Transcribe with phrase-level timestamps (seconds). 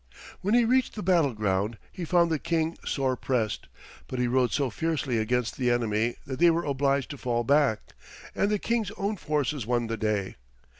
[0.41, 3.67] When he reached the battle ground he found the King sore pressed,
[4.07, 7.81] but he rode so fiercely against the enemy that they were obliged to fall back,
[8.33, 10.37] and the King's own forces won the day.